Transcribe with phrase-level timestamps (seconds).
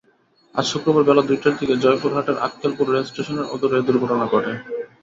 [0.55, 4.51] আজ শুক্রবার বেলা দুইটার দিকে জয়পুরহাটের আক্কেলপুর রেলস্টেশনের অদূরে এ দুর্ঘটনা ঘটে।